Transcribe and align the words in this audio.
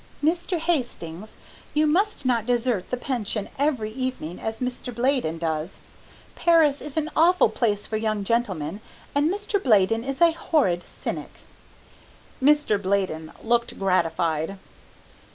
"Mr. 0.23 0.57
Hastings, 0.57 1.37
you 1.75 1.85
must 1.85 2.25
not 2.25 2.47
desert 2.47 2.89
the 2.89 2.97
pension 2.97 3.49
every 3.59 3.91
evening 3.91 4.39
as 4.39 4.57
Mr. 4.57 4.91
Bladen 4.91 5.37
does. 5.37 5.83
Paris 6.33 6.81
is 6.81 6.97
an 6.97 7.11
awful 7.15 7.49
place 7.49 7.85
for 7.85 7.97
young 7.97 8.23
gentlemen, 8.23 8.81
and 9.13 9.29
Mr. 9.29 9.61
Bladen 9.63 10.03
is 10.03 10.19
a 10.19 10.31
horrid 10.31 10.81
cynic." 10.83 11.41
Mr. 12.41 12.81
Bladen 12.81 13.31
looked 13.43 13.77
gratified. 13.77 14.57